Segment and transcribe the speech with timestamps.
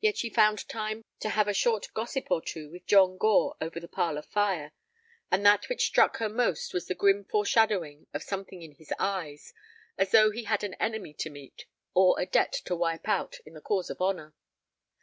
[0.00, 3.78] Yet she found time to have a short gossip or two with John Gore over
[3.78, 4.72] the parlor fire,
[5.30, 9.52] and that which struck her most was the grim foreshadowing of something in his eyes,
[9.98, 13.52] as though he had an enemy to meet or a debt to wipe out in
[13.52, 14.34] the cause of honor.